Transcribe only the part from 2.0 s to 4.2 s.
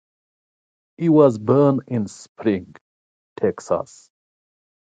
Spring, Texas.